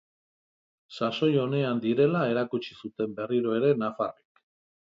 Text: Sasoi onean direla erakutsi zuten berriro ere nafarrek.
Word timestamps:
Sasoi 0.99 1.29
onean 1.41 1.81
direla 1.85 2.23
erakutsi 2.31 2.79
zuten 2.85 3.15
berriro 3.21 3.57
ere 3.61 3.73
nafarrek. 3.85 4.45